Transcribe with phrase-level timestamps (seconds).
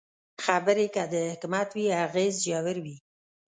[0.45, 2.97] خبرې که د حکمت وي، اغېز ژور وي